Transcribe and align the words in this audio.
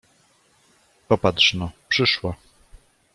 Popatrz 1.07 1.53
no… 1.53 1.71
przyszła! 1.89 2.35